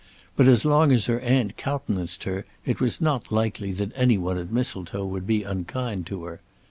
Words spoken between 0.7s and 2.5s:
as her aunt countenanced her